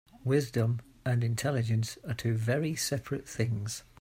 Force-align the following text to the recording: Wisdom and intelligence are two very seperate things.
Wisdom 0.23 0.81
and 1.05 1.23
intelligence 1.23 1.95
are 2.07 2.15
two 2.15 2.33
very 2.33 2.73
seperate 2.73 3.29
things. 3.29 3.83